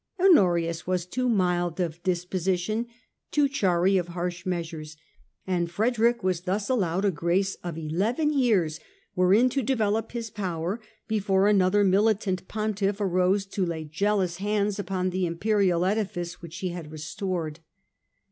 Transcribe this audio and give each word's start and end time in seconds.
Honorius 0.19 0.87
was 0.87 1.05
too 1.05 1.29
mild 1.29 1.79
of 1.79 2.01
disposition, 2.01 2.87
too 3.29 3.47
chary 3.47 3.97
of 3.97 4.07
harsh 4.07 4.47
measures, 4.47 4.97
and 5.45 5.69
Frederick 5.69 6.23
was 6.23 6.41
thus 6.41 6.69
allowed 6.71 7.05
a 7.05 7.11
grace 7.11 7.53
of 7.63 7.77
eleven 7.77 8.33
years 8.33 8.79
wherein 9.13 9.47
to 9.49 9.61
develop 9.61 10.11
his 10.13 10.31
power 10.31 10.81
be 11.07 11.19
fore 11.19 11.47
another 11.47 11.83
militant 11.83 12.47
Pontiff 12.47 12.99
arose 12.99 13.45
to 13.45 13.63
lay 13.63 13.83
jealous 13.83 14.37
hands 14.37 14.79
upon 14.79 15.11
the 15.11 15.27
Imperial 15.27 15.85
edifice 15.85 16.41
which 16.41 16.57
he 16.61 16.69
had 16.69 16.91
restored. 16.91 17.59